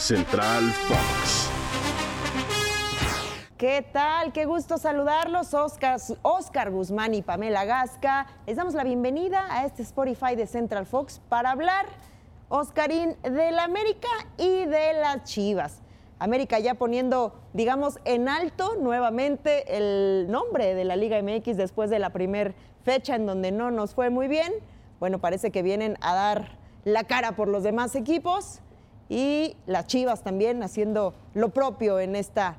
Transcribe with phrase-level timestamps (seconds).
[0.00, 1.50] Central Fox.
[3.58, 4.32] ¿Qué tal?
[4.32, 8.26] Qué gusto saludarlos, Oscar, Oscar Guzmán y Pamela Gasca.
[8.46, 11.84] Les damos la bienvenida a este Spotify de Central Fox para hablar,
[12.48, 14.08] Oscarín, del América
[14.38, 15.82] y de las Chivas.
[16.18, 21.98] América ya poniendo, digamos, en alto nuevamente el nombre de la Liga MX después de
[21.98, 22.54] la primera
[22.84, 24.50] fecha en donde no nos fue muy bien.
[24.98, 28.62] Bueno, parece que vienen a dar la cara por los demás equipos
[29.10, 32.56] y las Chivas también haciendo lo propio en esta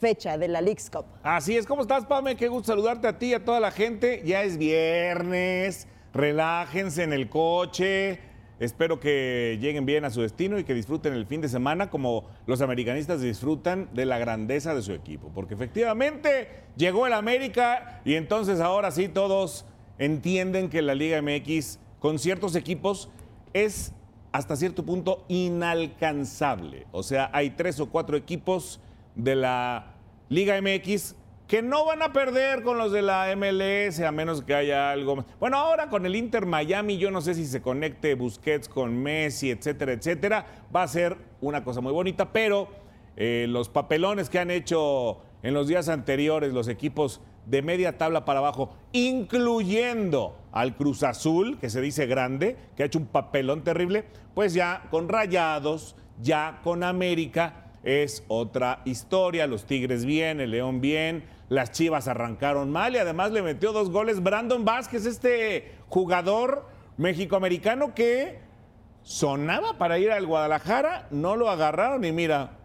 [0.00, 1.06] fecha de la League's Cup.
[1.22, 2.34] Así es, ¿cómo estás, Pame?
[2.34, 4.20] Qué gusto saludarte a ti y a toda la gente.
[4.24, 8.18] Ya es viernes, relájense en el coche.
[8.58, 12.24] Espero que lleguen bien a su destino y que disfruten el fin de semana como
[12.46, 15.30] los americanistas disfrutan de la grandeza de su equipo.
[15.32, 19.66] Porque efectivamente llegó el América y entonces ahora sí todos
[19.98, 23.08] entienden que la Liga MX con ciertos equipos
[23.52, 23.92] es
[24.32, 26.86] hasta cierto punto inalcanzable.
[26.90, 28.80] O sea, hay tres o cuatro equipos
[29.14, 29.94] de la
[30.28, 31.14] Liga MX
[31.46, 35.16] que no van a perder con los de la MLS a menos que haya algo
[35.16, 35.26] más.
[35.38, 39.50] Bueno, ahora con el Inter Miami, yo no sé si se conecte Busquets con Messi,
[39.50, 40.46] etcétera, etcétera.
[40.74, 42.68] Va a ser una cosa muy bonita, pero
[43.16, 48.24] eh, los papelones que han hecho en los días anteriores los equipos de media tabla
[48.24, 53.62] para abajo, incluyendo al Cruz Azul, que se dice grande, que ha hecho un papelón
[53.64, 54.04] terrible,
[54.34, 59.46] pues ya con Rayados, ya con América, es otra historia.
[59.46, 63.90] Los Tigres bien, el León bien, las Chivas arrancaron mal y además le metió dos
[63.90, 66.66] goles Brandon Vázquez, este jugador
[66.96, 68.38] mexicoamericano que
[69.02, 72.58] sonaba para ir al Guadalajara, no lo agarraron y mira,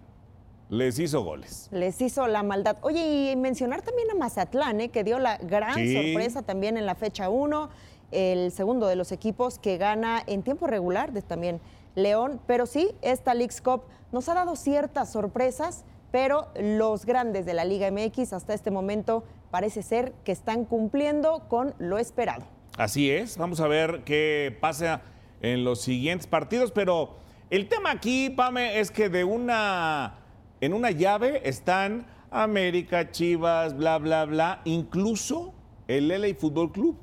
[0.70, 1.70] les hizo goles.
[1.72, 2.78] Les hizo la maldad.
[2.82, 4.90] Oye, y mencionar también a Mazatlán, ¿eh?
[4.90, 7.70] que dio la gran sorpresa también en la fecha 1,
[8.12, 11.62] el segundo de los equipos que gana en tiempo regular de también
[11.96, 12.40] León.
[12.48, 17.66] Pero sí, esta League's Cup nos ha dado ciertas sorpresas, pero los grandes de la
[17.66, 22.46] Liga MX hasta este momento parece ser que están cumpliendo con lo esperado.
[22.78, 25.02] Así es, vamos a ver qué pasa
[25.42, 27.16] en los siguientes partidos, pero
[27.50, 30.27] el tema aquí, Pame, es que de una
[30.62, 35.54] en una llave están América, Chivas, bla, bla, bla, incluso
[35.88, 36.98] el LA Fútbol Club,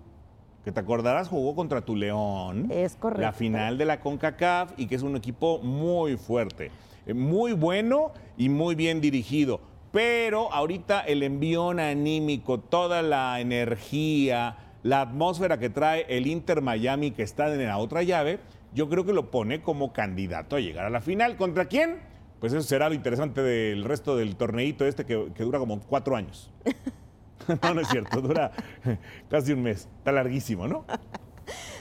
[0.65, 2.69] que te acordarás jugó contra tu León.
[2.71, 3.23] Es correcto.
[3.23, 6.71] La final de la CONCACAF y que es un equipo muy fuerte,
[7.07, 9.61] eh, muy bueno y muy bien dirigido.
[9.93, 17.13] Pero ahorita el envión anímico, toda la energía, la atmósfera que trae el Inter Miami
[17.13, 18.41] que está en la otra llave,
[18.75, 21.37] yo creo que lo pone como candidato a llegar a la final.
[21.37, 22.14] ¿Contra quién?
[22.45, 26.51] Pues eso será lo interesante del resto del torneito este que, dura como cuatro años.
[27.63, 28.53] no, no es cierto, dura
[29.31, 29.89] casi un mes.
[29.97, 30.85] Está larguísimo, ¿no?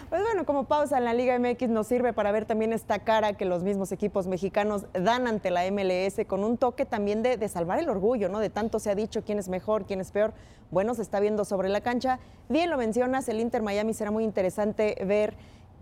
[0.07, 3.33] Pues bueno, como pausa en la Liga MX nos sirve para ver también esta cara
[3.33, 7.49] que los mismos equipos mexicanos dan ante la MLS con un toque también de, de,
[7.49, 8.39] salvar el orgullo, ¿no?
[8.39, 10.31] De tanto se ha dicho quién es mejor, quién es peor.
[10.71, 12.19] Bueno, se está viendo sobre la cancha.
[12.47, 15.33] Bien lo mencionas, el Inter Miami será muy interesante ver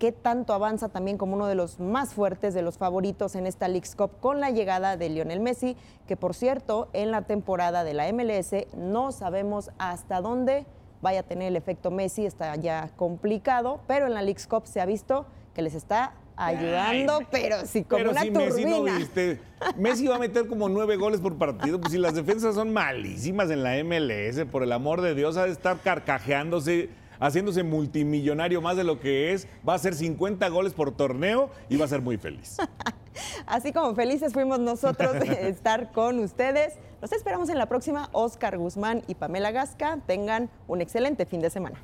[0.01, 3.67] qué tanto avanza también como uno de los más fuertes, de los favoritos en esta
[3.67, 7.93] League's Cup con la llegada de Lionel Messi, que por cierto, en la temporada de
[7.93, 10.65] la MLS no sabemos hasta dónde
[11.03, 14.81] vaya a tener el efecto Messi, está ya complicado, pero en la League's Cup se
[14.81, 19.39] ha visto que les está ayudando, pero sí como una si Messi, no viste.
[19.77, 23.51] Messi va a meter como nueve goles por partido, pues si las defensas son malísimas
[23.51, 26.89] en la MLS, por el amor de Dios, ha de estar carcajeándose
[27.21, 31.77] haciéndose multimillonario más de lo que es, va a hacer 50 goles por torneo y
[31.77, 32.57] va a ser muy feliz.
[33.45, 36.73] Así como felices fuimos nosotros de estar con ustedes.
[37.01, 38.09] Los esperamos en la próxima.
[38.11, 41.79] Oscar Guzmán y Pamela Gasca tengan un excelente fin de semana.